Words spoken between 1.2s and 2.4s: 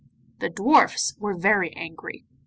very angry.